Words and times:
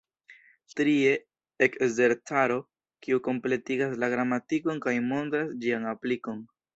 Trie, 0.77 1.11
Ekzercaro, 1.65 2.57
kiu 3.07 3.19
kompletigas 3.27 3.93
la 4.05 4.09
gramatikon 4.15 4.81
kaj 4.87 4.95
montras 5.11 5.53
ĝian 5.67 5.87
aplikon. 5.97 6.43